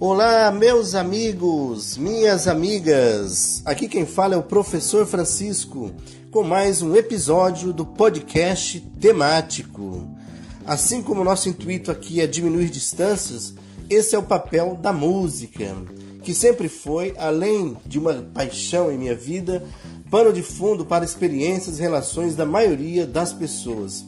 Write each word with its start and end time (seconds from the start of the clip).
Olá, 0.00 0.50
meus 0.50 0.96
amigos, 0.96 1.96
minhas 1.96 2.48
amigas. 2.48 3.62
Aqui 3.64 3.86
quem 3.86 4.04
fala 4.04 4.34
é 4.34 4.36
o 4.36 4.42
professor 4.42 5.06
Francisco 5.06 5.92
com 6.32 6.42
mais 6.42 6.82
um 6.82 6.96
episódio 6.96 7.72
do 7.72 7.86
podcast 7.86 8.80
temático. 9.00 10.04
Assim 10.66 11.00
como 11.00 11.20
o 11.20 11.24
nosso 11.24 11.48
intuito 11.48 11.92
aqui 11.92 12.20
é 12.20 12.26
diminuir 12.26 12.70
distâncias, 12.70 13.54
esse 13.88 14.16
é 14.16 14.18
o 14.18 14.22
papel 14.22 14.76
da 14.82 14.92
música, 14.92 15.76
que 16.24 16.34
sempre 16.34 16.68
foi, 16.68 17.14
além 17.16 17.76
de 17.86 17.96
uma 17.96 18.14
paixão 18.14 18.90
em 18.90 18.98
minha 18.98 19.14
vida, 19.14 19.64
pano 20.10 20.32
de 20.32 20.42
fundo 20.42 20.84
para 20.84 21.04
experiências 21.04 21.78
e 21.78 21.82
relações 21.82 22.34
da 22.34 22.44
maioria 22.44 23.06
das 23.06 23.32
pessoas. 23.32 24.04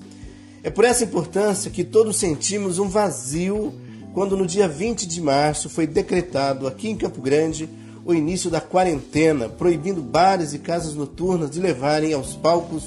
É 0.65 0.69
por 0.69 0.85
essa 0.85 1.05
importância 1.05 1.71
que 1.71 1.85
todos 1.85 2.17
sentimos 2.17 2.81
um 2.81 2.89
vazio 2.89 3.73
quando 4.17 4.35
no 4.35 4.47
dia 4.47 4.67
20 4.67 5.07
de 5.07 5.21
março 5.21 5.69
foi 5.69 5.87
decretado 5.87 6.67
aqui 6.67 6.89
em 6.89 6.97
Campo 6.97 7.21
Grande 7.21 7.69
o 8.03 8.15
início 8.15 8.49
da 8.49 8.63
quarentena, 8.63 9.47
proibindo 9.47 10.01
bares 10.01 10.55
e 10.55 10.59
casas 10.59 10.95
noturnas 10.95 11.51
de 11.51 11.61
levarem 11.61 12.15
aos 12.15 12.35
palcos 12.35 12.85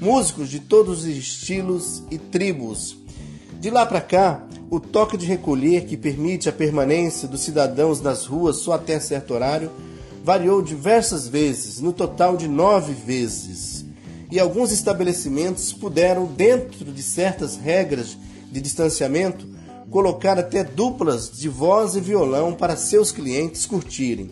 músicos 0.00 0.48
de 0.48 0.58
todos 0.58 1.04
os 1.04 1.06
estilos 1.06 2.02
e 2.10 2.18
tribos. 2.18 2.96
De 3.60 3.70
lá 3.70 3.86
para 3.86 4.00
cá, 4.00 4.44
o 4.68 4.80
toque 4.80 5.16
de 5.16 5.24
recolher 5.24 5.84
que 5.84 5.96
permite 5.96 6.48
a 6.48 6.52
permanência 6.52 7.28
dos 7.28 7.42
cidadãos 7.42 8.00
nas 8.00 8.26
ruas 8.26 8.56
só 8.56 8.72
até 8.72 8.98
certo 8.98 9.34
horário 9.34 9.70
variou 10.24 10.60
diversas 10.60 11.28
vezes, 11.28 11.80
no 11.80 11.92
total 11.92 12.36
de 12.36 12.48
nove 12.48 12.92
vezes. 12.92 13.84
E 14.32 14.40
alguns 14.40 14.72
estabelecimentos 14.72 15.72
puderam, 15.72 16.26
dentro 16.26 16.86
de 16.86 17.02
certas 17.04 17.56
regras 17.56 18.18
de 18.50 18.60
distanciamento, 18.60 19.52
colocar 19.92 20.38
até 20.38 20.64
duplas 20.64 21.30
de 21.30 21.50
voz 21.50 21.94
e 21.94 22.00
violão 22.00 22.54
para 22.54 22.76
seus 22.76 23.12
clientes 23.12 23.66
curtirem. 23.66 24.30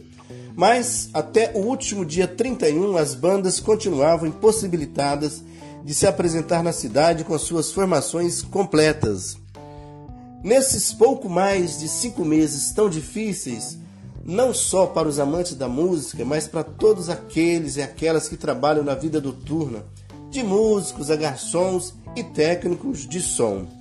Mas 0.56 1.11
até 1.12 1.53
o 1.55 1.58
último 1.58 2.05
dia 2.05 2.27
31 2.27 2.97
as 2.97 3.14
bandas 3.14 3.61
continuavam 3.61 4.27
impossibilitadas 4.27 5.44
de 5.84 5.92
se 5.92 6.06
apresentar 6.06 6.62
na 6.62 6.72
cidade 6.72 7.25
com 7.25 7.38
suas 7.38 7.70
formações 7.70 8.41
completas. 8.41 9.36
Nesses 10.42 10.94
pouco 10.94 11.28
mais 11.28 11.78
de 11.78 11.88
cinco 11.88 12.25
meses 12.25 12.72
tão 12.72 12.88
difíceis, 12.88 13.78
não 14.25 14.55
só 14.55 14.86
para 14.86 15.08
os 15.08 15.19
amantes 15.19 15.55
da 15.55 15.69
música, 15.69 16.25
mas 16.25 16.48
para 16.48 16.64
todos 16.64 17.11
aqueles 17.11 17.77
e 17.77 17.83
aquelas 17.83 18.28
que 18.28 18.36
trabalham 18.36 18.83
na 18.83 18.94
vida 18.94 19.20
noturna, 19.20 19.84
de 20.31 20.42
músicos 20.42 21.11
a 21.11 21.16
garçons 21.16 21.92
e 22.16 22.25
técnicos 22.25 23.06
de 23.06 23.20
som. 23.20 23.79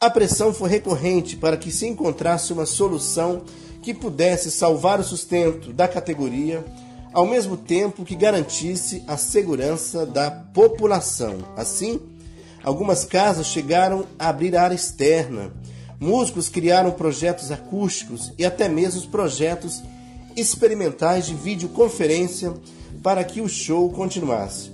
A 0.00 0.08
pressão 0.08 0.54
foi 0.54 0.70
recorrente 0.70 1.36
para 1.36 1.56
que 1.56 1.72
se 1.72 1.84
encontrasse 1.84 2.52
uma 2.52 2.66
solução 2.66 3.42
que 3.82 3.92
pudesse 3.92 4.48
salvar 4.48 5.00
o 5.00 5.02
sustento 5.02 5.72
da 5.72 5.88
categoria, 5.88 6.64
ao 7.12 7.26
mesmo 7.26 7.56
tempo 7.56 8.04
que 8.04 8.14
garantisse 8.14 9.02
a 9.08 9.16
segurança 9.16 10.06
da 10.06 10.30
população. 10.30 11.38
Assim, 11.56 11.98
algumas 12.62 13.04
casas 13.04 13.48
chegaram 13.48 14.06
a 14.16 14.28
abrir 14.28 14.56
área 14.56 14.74
externa, 14.76 15.52
músicos 15.98 16.48
criaram 16.48 16.92
projetos 16.92 17.50
acústicos 17.50 18.32
e 18.38 18.46
até 18.46 18.68
mesmo 18.68 19.10
projetos 19.10 19.82
experimentais 20.36 21.26
de 21.26 21.34
videoconferência 21.34 22.54
para 23.02 23.24
que 23.24 23.40
o 23.40 23.48
show 23.48 23.90
continuasse. 23.90 24.70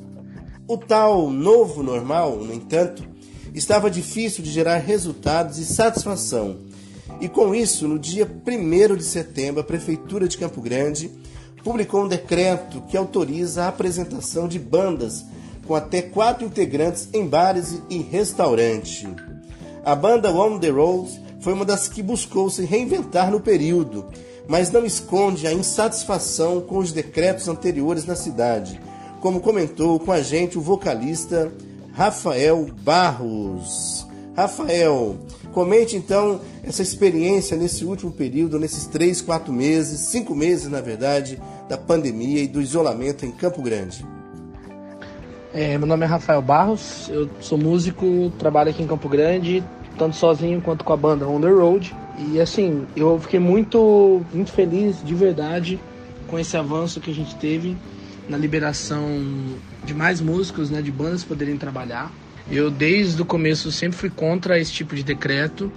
O 0.69 0.77
tal 0.77 1.31
novo 1.31 1.83
normal, 1.83 2.37
no 2.37 2.53
entanto, 2.53 3.14
estava 3.55 3.91
difícil 3.91 4.43
de 4.43 4.51
gerar 4.51 4.79
resultados 4.79 5.59
e 5.59 5.65
satisfação. 5.65 6.57
E 7.21 7.29
com 7.29 7.55
isso, 7.55 7.87
no 7.87 7.99
dia 7.99 8.29
1 8.29 8.97
de 8.97 9.05
setembro, 9.05 9.61
a 9.61 9.65
Prefeitura 9.65 10.27
de 10.27 10.37
Campo 10.37 10.61
Grande 10.61 11.11
publicou 11.63 12.05
um 12.05 12.09
decreto 12.09 12.83
que 12.83 12.97
autoriza 12.97 13.65
a 13.65 13.69
apresentação 13.69 14.49
de 14.49 14.59
bandas 14.59 15.25
com 15.67 15.75
até 15.75 16.03
quatro 16.03 16.45
integrantes 16.45 17.09
em 17.13 17.27
bares 17.27 17.81
e 17.89 17.99
restaurante. 17.99 19.09
A 19.85 19.95
banda 19.95 20.31
On 20.31 20.59
The 20.59 20.69
Rose 20.69 21.21
foi 21.41 21.53
uma 21.53 21.65
das 21.65 21.89
que 21.89 22.03
buscou 22.03 22.51
se 22.51 22.65
reinventar 22.65 23.31
no 23.31 23.41
período, 23.41 24.05
mas 24.49 24.71
não 24.71 24.85
esconde 24.85 25.47
a 25.47 25.53
insatisfação 25.53 26.61
com 26.61 26.79
os 26.79 26.93
decretos 26.93 27.49
anteriores 27.49 28.05
na 28.05 28.17
cidade, 28.17 28.81
como 29.21 29.41
comentou 29.41 29.99
com 29.99 30.13
a 30.13 30.21
gente 30.21 30.59
o 30.59 30.61
vocalista 30.61 31.51
Rafael 31.95 32.67
Barros. 32.83 34.05
Rafael, 34.37 35.17
comente 35.53 35.97
então 35.97 36.41
essa 36.65 36.83
experiência 36.83 37.57
nesse 37.57 37.85
último 37.85 38.11
período, 38.11 38.59
nesses 38.59 38.87
três, 38.87 39.21
quatro 39.21 39.53
meses, 39.53 40.01
cinco 40.01 40.35
meses 40.35 40.69
na 40.69 40.81
verdade, 40.81 41.41
da 41.69 41.79
pandemia 41.79 42.43
e 42.43 42.49
do 42.49 42.61
isolamento 42.61 43.25
em 43.25 43.31
Campo 43.31 43.63
Grande. 43.63 44.05
É, 45.53 45.79
meu 45.79 45.87
nome 45.87 46.05
é 46.05 46.09
Rafael 46.09 46.43
Barros, 46.43 47.09
eu 47.09 47.31
sou 47.39 47.57
músico, 47.57 48.33
trabalho 48.41 48.71
aqui 48.71 48.83
em 48.83 48.89
Campo 48.89 49.09
Grande, 49.09 49.63
tanto 49.97 50.17
sozinho 50.17 50.61
quanto 50.61 50.85
com 50.85 50.93
a 50.93 50.97
banda 50.97 51.29
On 51.29 51.41
The 51.41 51.49
Road. 51.49 51.95
E 52.19 52.41
assim, 52.41 52.89
eu 52.97 53.21
fiquei 53.21 53.39
muito, 53.39 54.21
muito 54.33 54.51
feliz 54.51 54.97
de 55.05 55.15
verdade 55.15 55.79
com 56.27 56.41
esse 56.41 56.57
avanço 56.57 57.01
que 57.01 57.13
a 57.13 57.15
gente 57.15 57.37
teve 57.37 57.77
na 58.29 58.37
liberação 58.37 59.09
de 59.85 59.95
mais 59.95 60.21
músicos, 60.21 60.71
né, 60.71 60.81
de 60.81 60.91
bandas 60.91 61.25
poderem 61.25 61.57
trabalhar. 61.57 62.11
Eu 62.51 62.71
desde 62.71 63.21
o 63.21 63.25
começo 63.25 63.73
sempre 63.73 63.97
fui 63.97 64.11
contra 64.11 64.59
esse 64.59 64.73
tipo 64.73 64.95
de 64.95 65.03
decreto, 65.03 65.73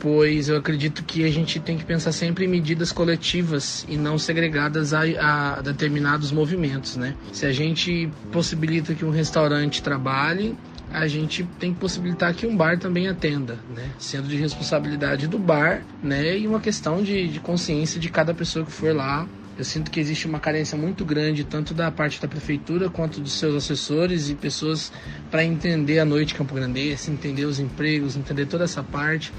pois 0.00 0.48
eu 0.48 0.56
acredito 0.56 1.04
que 1.04 1.24
a 1.24 1.30
gente 1.30 1.60
tem 1.60 1.78
que 1.78 1.84
pensar 1.84 2.10
sempre 2.10 2.44
em 2.44 2.48
medidas 2.48 2.90
coletivas 2.90 3.86
e 3.88 3.96
não 3.96 4.18
segregadas 4.18 4.92
a, 4.92 5.02
a 5.02 5.60
determinados 5.60 6.32
movimentos, 6.32 6.96
né? 6.96 7.14
Se 7.32 7.46
a 7.46 7.52
gente 7.52 8.10
possibilita 8.32 8.94
que 8.94 9.04
um 9.04 9.10
restaurante 9.10 9.80
trabalhe, 9.80 10.56
a 10.92 11.06
gente 11.06 11.44
tem 11.58 11.72
que 11.72 11.78
possibilitar 11.78 12.34
que 12.34 12.46
um 12.46 12.56
bar 12.56 12.78
também 12.78 13.08
atenda, 13.08 13.58
né? 13.74 13.90
Sendo 13.96 14.26
de 14.26 14.36
responsabilidade 14.36 15.28
do 15.28 15.38
bar, 15.38 15.84
né? 16.02 16.36
E 16.36 16.48
uma 16.48 16.60
questão 16.60 17.00
de, 17.00 17.28
de 17.28 17.38
consciência 17.38 18.00
de 18.00 18.08
cada 18.10 18.34
pessoa 18.34 18.64
que 18.64 18.72
for 18.72 18.94
lá 18.94 19.26
eu 19.58 19.64
sinto 19.64 19.90
que 19.90 20.00
existe 20.00 20.26
uma 20.26 20.40
carência 20.40 20.76
muito 20.78 21.04
grande, 21.04 21.44
tanto 21.44 21.74
da 21.74 21.90
parte 21.90 22.20
da 22.20 22.26
prefeitura 22.26 22.88
quanto 22.88 23.20
dos 23.20 23.32
seus 23.34 23.54
assessores 23.54 24.30
e 24.30 24.34
pessoas 24.34 24.90
para 25.30 25.44
entender 25.44 25.98
a 25.98 26.04
noite 26.04 26.34
Campo 26.34 26.54
Grandense, 26.54 27.10
entender 27.10 27.44
os 27.44 27.58
empregos, 27.58 28.16
entender 28.16 28.46
toda 28.46 28.64
essa 28.64 28.82
parte. 28.82 29.32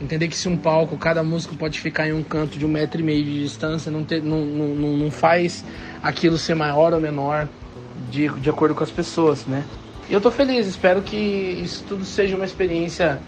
Entender 0.00 0.28
que 0.28 0.36
se 0.36 0.48
um 0.48 0.56
palco, 0.56 0.96
cada 0.96 1.24
músico 1.24 1.56
pode 1.56 1.80
ficar 1.80 2.08
em 2.08 2.12
um 2.12 2.22
canto 2.22 2.56
de 2.56 2.64
um 2.64 2.68
metro 2.68 3.00
e 3.00 3.04
meio 3.04 3.24
de 3.24 3.42
distância, 3.42 3.90
não, 3.90 4.04
ter, 4.04 4.22
não, 4.22 4.44
não, 4.44 4.96
não 4.96 5.10
faz 5.10 5.64
aquilo 6.00 6.38
ser 6.38 6.54
maior 6.54 6.92
ou 6.94 7.00
menor 7.00 7.48
de, 8.08 8.28
de 8.28 8.48
acordo 8.48 8.76
com 8.76 8.84
as 8.84 8.92
pessoas, 8.92 9.44
né? 9.44 9.64
E 10.08 10.12
eu 10.12 10.20
tô 10.20 10.30
feliz, 10.30 10.66
espero 10.66 11.02
que 11.02 11.16
isso 11.16 11.84
tudo 11.88 12.04
seja 12.04 12.36
uma 12.36 12.44
experiência 12.44 13.20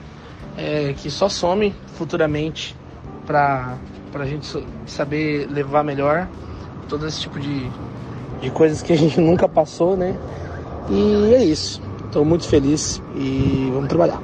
é, 0.56 0.94
que 0.96 1.10
só 1.10 1.28
some 1.28 1.74
futuramente 1.96 2.76
para 3.26 3.76
para 4.10 4.24
a 4.24 4.26
gente 4.26 4.46
saber 4.86 5.46
levar 5.50 5.82
melhor 5.82 6.28
todo 6.88 7.06
esse 7.06 7.20
tipo 7.20 7.38
de, 7.38 7.70
de 8.40 8.50
coisas 8.50 8.82
que 8.82 8.92
a 8.92 8.96
gente 8.96 9.18
nunca 9.22 9.48
passou, 9.48 9.96
né? 9.96 10.18
E 10.88 11.34
é 11.34 11.44
isso. 11.44 11.80
Estou 12.06 12.24
muito 12.24 12.48
feliz 12.48 13.00
e 13.14 13.70
vamos 13.72 13.88
trabalhar. 13.88 14.20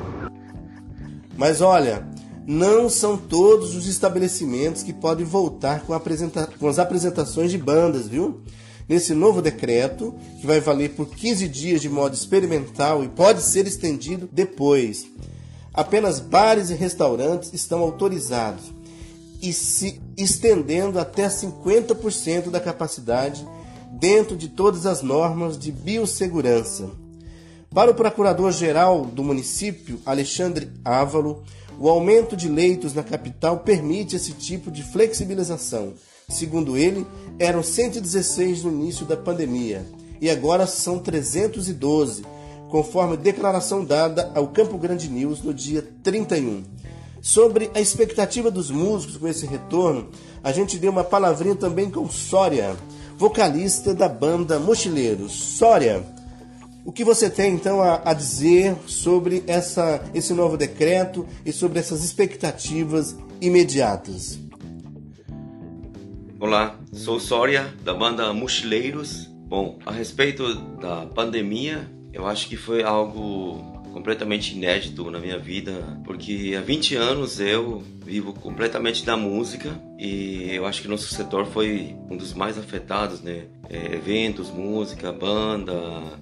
Mas 1.36 1.60
olha, 1.60 2.04
não 2.46 2.88
são 2.88 3.16
todos 3.16 3.76
os 3.76 3.86
estabelecimentos 3.86 4.82
que 4.82 4.92
podem 4.92 5.24
voltar 5.24 5.80
com, 5.82 5.92
apresenta 5.92 6.48
com 6.58 6.66
as 6.66 6.78
apresentações 6.78 7.50
de 7.50 7.58
bandas, 7.58 8.08
viu? 8.08 8.40
Nesse 8.88 9.14
novo 9.14 9.42
decreto, 9.42 10.14
que 10.40 10.46
vai 10.46 10.60
valer 10.60 10.90
por 10.90 11.08
15 11.08 11.48
dias 11.48 11.80
de 11.80 11.88
modo 11.88 12.14
experimental 12.14 13.04
e 13.04 13.08
pode 13.08 13.42
ser 13.42 13.66
estendido 13.66 14.28
depois. 14.32 15.06
Apenas 15.74 16.20
bares 16.20 16.70
e 16.70 16.74
restaurantes 16.74 17.52
estão 17.52 17.80
autorizados 17.80 18.75
e 19.46 19.52
se 19.52 20.00
estendendo 20.16 20.98
até 20.98 21.28
50% 21.28 22.50
da 22.50 22.58
capacidade 22.58 23.46
dentro 23.92 24.36
de 24.36 24.48
todas 24.48 24.86
as 24.86 25.02
normas 25.02 25.56
de 25.56 25.70
biossegurança. 25.70 26.90
Para 27.72 27.92
o 27.92 27.94
procurador-geral 27.94 29.04
do 29.04 29.22
município, 29.22 30.00
Alexandre 30.04 30.68
Ávalo, 30.84 31.44
o 31.78 31.88
aumento 31.88 32.36
de 32.36 32.48
leitos 32.48 32.92
na 32.92 33.04
capital 33.04 33.60
permite 33.60 34.16
esse 34.16 34.32
tipo 34.32 34.68
de 34.68 34.82
flexibilização. 34.82 35.94
Segundo 36.28 36.76
ele, 36.76 37.06
eram 37.38 37.62
116 37.62 38.64
no 38.64 38.72
início 38.72 39.06
da 39.06 39.16
pandemia 39.16 39.86
e 40.20 40.28
agora 40.28 40.66
são 40.66 40.98
312, 40.98 42.24
conforme 42.68 43.16
declaração 43.16 43.84
dada 43.84 44.32
ao 44.34 44.48
Campo 44.48 44.76
Grande 44.76 45.08
News 45.08 45.40
no 45.40 45.54
dia 45.54 45.86
31. 46.02 46.64
Sobre 47.26 47.72
a 47.74 47.80
expectativa 47.80 48.52
dos 48.52 48.70
músicos 48.70 49.16
com 49.16 49.26
esse 49.26 49.46
retorno, 49.46 50.08
a 50.44 50.52
gente 50.52 50.78
deu 50.78 50.92
uma 50.92 51.02
palavrinha 51.02 51.56
também 51.56 51.90
com 51.90 52.08
Sória, 52.08 52.76
vocalista 53.18 53.92
da 53.92 54.08
banda 54.08 54.60
Mochileiros. 54.60 55.32
Sória, 55.32 56.06
o 56.84 56.92
que 56.92 57.02
você 57.02 57.28
tem 57.28 57.52
então 57.52 57.82
a, 57.82 58.00
a, 58.04 58.14
dizer 58.14 58.76
sobre 58.86 59.42
essa, 59.48 60.08
esse 60.14 60.32
novo 60.32 60.56
decreto 60.56 61.26
e 61.44 61.52
sobre 61.52 61.80
essas 61.80 62.04
expectativas 62.04 63.16
imediatas? 63.40 64.38
Olá, 66.38 66.78
sou 66.92 67.18
Sória 67.18 67.74
da 67.82 67.92
banda 67.92 68.32
Mochileiros. 68.32 69.28
Bom, 69.48 69.80
a 69.84 69.90
respeito 69.90 70.54
da 70.80 71.06
pandemia, 71.06 71.90
eu 72.12 72.24
acho 72.24 72.48
que 72.48 72.56
foi 72.56 72.84
algo 72.84 73.75
completamente 73.92 74.54
inédito 74.54 75.10
na 75.10 75.18
minha 75.18 75.38
vida, 75.38 76.00
porque 76.04 76.54
há 76.56 76.60
20 76.60 76.96
anos 76.96 77.40
eu 77.40 77.82
vivo 78.04 78.32
completamente 78.32 79.04
da 79.04 79.16
música 79.16 79.70
e 79.98 80.50
eu 80.52 80.66
acho 80.66 80.82
que 80.82 80.88
nosso 80.88 81.08
setor 81.08 81.46
foi 81.46 81.96
um 82.10 82.16
dos 82.16 82.32
mais 82.34 82.58
afetados, 82.58 83.20
né? 83.20 83.46
É, 83.68 83.94
eventos, 83.94 84.50
música, 84.50 85.12
banda, 85.12 85.74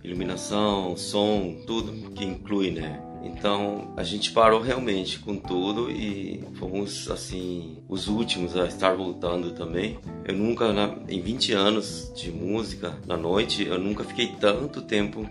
iluminação, 0.02 0.96
som, 0.96 1.62
tudo 1.66 2.10
que 2.12 2.24
inclui, 2.24 2.70
né? 2.70 3.00
Então 3.24 3.92
a 3.96 4.02
gente 4.02 4.30
parou 4.32 4.60
realmente 4.60 5.18
com 5.18 5.36
tudo 5.36 5.90
e 5.90 6.44
fomos 6.58 7.10
assim 7.10 7.78
os 7.88 8.06
últimos 8.06 8.56
a 8.56 8.66
estar 8.66 8.94
voltando 8.94 9.52
também. 9.52 9.98
Eu 10.24 10.34
nunca, 10.34 10.72
na, 10.72 10.96
em 11.08 11.20
20 11.20 11.52
anos 11.52 12.12
de 12.14 12.30
música 12.30 12.98
na 13.06 13.16
noite, 13.16 13.66
eu 13.66 13.78
nunca 13.78 14.04
fiquei 14.04 14.28
tanto 14.38 14.82
tempo 14.82 15.26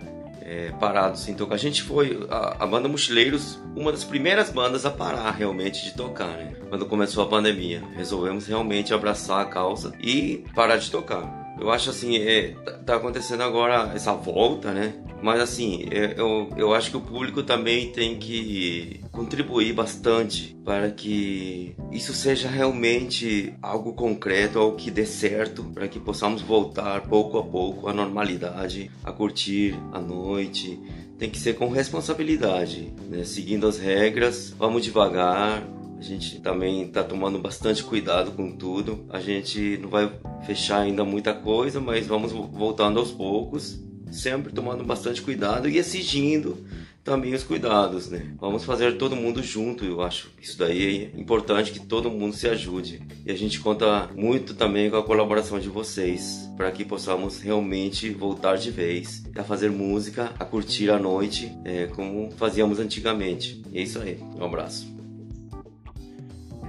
é, 0.46 0.72
parado 0.80 1.18
sem 1.18 1.34
tocar. 1.34 1.56
A 1.56 1.58
gente 1.60 1.82
foi, 1.82 2.28
a, 2.30 2.64
a, 2.64 2.68
banda 2.68 2.90
Mochileiros, 2.90 3.60
uma 3.76 3.92
das 3.92 4.04
primeiras 4.04 4.50
bandas 4.50 4.86
a 4.86 4.92
parar 4.92 5.32
realmente 5.32 5.84
de 5.84 5.94
tocar, 5.94 6.38
né? 6.38 6.54
Quando 6.70 6.86
começou 6.86 7.24
a 7.24 7.28
pandemia. 7.28 7.82
Resolvemos 7.96 8.46
realmente 8.46 8.94
abraçar 8.94 9.42
a 9.42 9.46
causa 9.46 9.94
e 10.00 10.44
parar 10.54 10.78
de 10.78 10.92
tocar. 10.92 11.56
Eu 11.60 11.72
acho 11.72 11.90
assim, 11.90 12.18
é, 12.18 12.56
tá, 12.66 12.72
tá 12.74 12.96
acontecendo 12.96 13.42
agora 13.44 13.92
essa 13.96 14.14
volta, 14.14 14.72
né? 14.72 14.94
Mas 15.24 15.40
assim, 15.40 15.86
é, 15.90 16.16
eu, 16.18 16.50
eu 16.58 16.74
acho 16.74 16.92
que 16.92 16.98
o 16.98 17.02
público 17.02 17.42
também 17.44 17.94
tem 17.94 18.20
que 18.20 19.00
contribuir 19.10 19.72
bastante 19.72 20.54
para 20.66 20.92
que 20.92 21.74
isso 21.94 22.14
seja 22.14 22.50
realmente 22.50 23.54
algo 23.62 23.94
concreto, 23.94 24.60
algo 24.60 24.76
que 24.76 24.92
dê 24.92 25.06
certo, 25.06 25.64
para 25.64 25.88
que 25.88 25.98
possamos 25.98 26.42
voltar 26.42 27.08
pouco 27.08 27.38
a 27.38 27.44
pouco 27.44 27.88
à 27.88 27.94
normalidade, 27.94 28.92
a 29.02 29.14
curtir 29.14 29.80
a 29.94 30.02
noite. 30.02 30.78
Tem 31.18 31.30
que 31.30 31.38
ser 31.38 31.54
com 31.54 31.70
responsabilidade, 31.70 32.94
né? 33.10 33.24
seguindo 33.24 33.66
as 33.66 33.78
regras, 33.78 34.54
vamos 34.60 34.84
devagar, 34.84 35.66
a 35.98 36.02
gente 36.02 36.42
também 36.42 36.82
está 36.84 37.02
tomando 37.02 37.40
bastante 37.40 37.82
cuidado 37.82 38.32
com 38.32 38.52
tudo. 38.52 39.06
A 39.10 39.22
gente 39.22 39.78
não 39.78 39.88
vai 39.88 40.12
fechar 40.46 40.82
ainda 40.82 41.06
muita 41.06 41.34
coisa, 41.34 41.80
mas 41.80 42.06
vamos 42.08 42.34
voltando 42.34 43.00
aos 43.00 43.12
poucos, 43.12 43.82
sempre 44.14 44.54
tomando 44.54 44.84
bastante 44.84 45.22
cuidado 45.22 45.68
e 45.70 45.78
exigindo 45.78 46.58
também 47.04 47.34
os 47.34 47.44
cuidados, 47.44 48.10
né? 48.10 48.34
Vamos 48.40 48.64
fazer 48.64 48.98
todo 48.98 49.16
mundo 49.16 49.44
junto, 49.44 49.84
eu 49.84 50.02
acho. 50.02 50.32
Isso 50.42 50.58
daí 50.58 51.12
é 51.14 51.20
importante 51.20 51.72
que 51.72 51.80
todo 51.80 52.10
mundo 52.10 52.34
se 52.34 52.48
ajude. 52.48 53.02
E 53.26 53.32
a 53.32 53.36
gente 53.36 53.60
conta 53.60 54.10
muito 54.16 54.54
também 54.54 54.90
com 54.90 54.96
a 54.96 55.04
colaboração 55.04 55.60
de 55.60 55.68
vocês, 55.68 56.50
para 56.56 56.72
que 56.72 56.86
possamos 56.86 57.42
realmente 57.42 58.10
voltar 58.10 58.56
de 58.56 58.72
vez 58.72 59.24
a 59.36 59.44
fazer 59.44 59.70
música, 59.70 60.32
a 60.40 60.46
curtir 60.46 60.90
a 60.90 60.98
noite, 60.98 61.52
é, 61.66 61.88
como 61.88 62.32
fazíamos 62.38 62.80
antigamente. 62.80 63.62
E 63.72 63.80
é 63.80 63.84
isso 63.84 64.00
aí. 64.00 64.18
Um 64.40 64.46
abraço. 64.46 64.88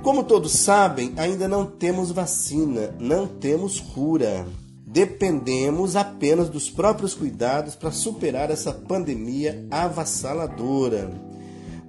Como 0.03 0.25
todos 0.25 0.53
sabem, 0.53 1.15
ainda 1.17 1.47
não 1.47 1.65
temos 1.65 2.11
vacina, 2.11 2.95
não 2.99 3.27
temos 3.27 3.81
cura. 3.81 4.47
Dependemos 4.95 5.97
apenas 5.97 6.49
dos 6.49 6.71
próprios 6.71 7.15
cuidados 7.15 7.75
para 7.75 7.91
superar 7.91 8.49
essa 8.53 8.73
pandemia 8.73 9.67
avassaladora. 9.69 11.11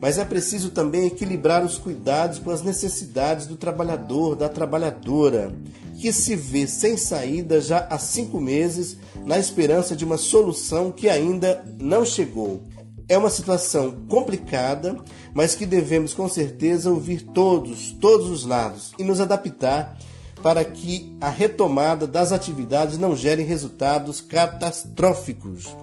Mas 0.01 0.17
é 0.17 0.25
preciso 0.25 0.71
também 0.71 1.05
equilibrar 1.05 1.63
os 1.63 1.77
cuidados 1.77 2.39
com 2.39 2.49
as 2.49 2.63
necessidades 2.63 3.45
do 3.45 3.57
trabalhador, 3.57 4.35
da 4.35 4.49
trabalhadora, 4.49 5.55
que 5.99 6.11
se 6.11 6.35
vê 6.35 6.65
sem 6.65 6.97
saída 6.97 7.61
já 7.61 7.85
há 7.91 7.99
cinco 7.99 8.41
meses, 8.41 8.97
na 9.23 9.37
esperança 9.37 9.95
de 9.95 10.03
uma 10.03 10.17
solução 10.17 10.91
que 10.91 11.07
ainda 11.07 11.63
não 11.79 12.03
chegou. 12.03 12.63
É 13.07 13.15
uma 13.15 13.29
situação 13.29 13.97
complicada, 14.09 14.97
mas 15.31 15.53
que 15.53 15.67
devemos 15.67 16.11
com 16.11 16.27
certeza 16.27 16.89
ouvir 16.89 17.21
todos, 17.21 17.91
todos 17.91 18.31
os 18.31 18.47
lados 18.47 18.93
e 18.97 19.03
nos 19.03 19.21
adaptar 19.21 19.95
para 20.45 20.63
que 20.63 21.11
a 21.19 21.27
retomada 21.27 22.05
das 22.05 22.31
atividades 22.31 22.99
não 22.99 23.15
gere 23.15 23.41
resultados 23.41 24.21
catastróficos. 24.21 25.75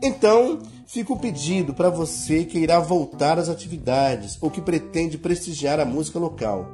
Então, 0.00 0.60
fica 0.86 1.12
o 1.12 1.18
pedido 1.18 1.74
para 1.74 1.90
você 1.90 2.44
que 2.44 2.60
irá 2.60 2.78
voltar 2.78 3.40
às 3.40 3.48
atividades 3.48 4.38
ou 4.40 4.52
que 4.52 4.60
pretende 4.60 5.18
prestigiar 5.18 5.80
a 5.80 5.84
música 5.84 6.16
local. 6.16 6.68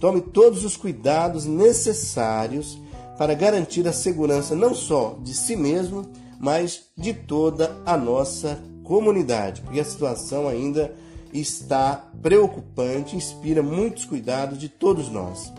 Tome 0.00 0.22
todos 0.22 0.64
os 0.64 0.74
cuidados 0.74 1.44
necessários 1.44 2.78
para 3.18 3.34
garantir 3.34 3.86
a 3.86 3.92
segurança 3.92 4.56
não 4.56 4.74
só 4.74 5.18
de 5.22 5.34
si 5.34 5.56
mesmo, 5.56 6.06
mas 6.40 6.84
de 6.96 7.12
toda 7.12 7.76
a 7.84 7.94
nossa 7.94 8.58
comunidade, 8.84 9.60
porque 9.60 9.80
a 9.80 9.84
situação 9.84 10.48
ainda 10.48 10.94
está 11.30 12.08
preocupante, 12.22 13.16
inspira 13.16 13.62
muitos 13.62 14.06
cuidados 14.06 14.58
de 14.58 14.70
todos 14.70 15.10
nós. 15.10 15.52